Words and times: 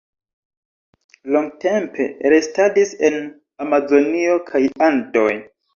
Longtempe 1.35 2.09
restadis 2.35 2.97
en 3.11 3.21
Amazonio 3.69 4.45
kaj 4.53 4.69
Andoj. 4.93 5.33